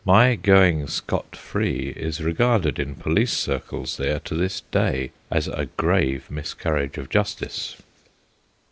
[0.03, 5.67] My going scot free is regarded in police circles there to this day as a
[5.77, 7.77] grave miscarriage of justice.